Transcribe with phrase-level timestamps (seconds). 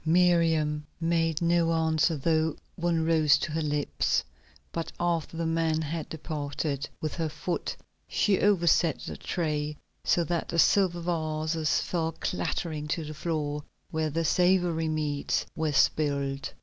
[0.03, 4.23] Miriam made no answer, though one rose to her lips;
[4.71, 7.75] but after the man had departed, with her foot
[8.07, 14.09] she overset the tray so that the silver vases fell clattering to the floor, where
[14.09, 16.51] the savory meats were spilled.